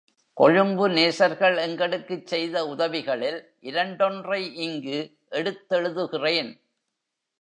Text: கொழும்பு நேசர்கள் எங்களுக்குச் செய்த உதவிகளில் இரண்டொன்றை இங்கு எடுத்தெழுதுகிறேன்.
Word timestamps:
கொழும்பு 0.33 0.89
நேசர்கள் 0.89 1.57
எங்களுக்குச் 1.57 2.27
செய்த 2.27 2.65
உதவிகளில் 2.65 3.39
இரண்டொன்றை 3.61 4.53
இங்கு 4.53 4.99
எடுத்தெழுதுகிறேன். 5.31 6.51